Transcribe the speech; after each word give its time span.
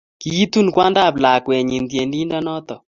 Kiitun 0.21 0.67
kwandab 0.73 1.13
lakwetnyi 1.23 1.77
tiendindonotok. 1.89 2.81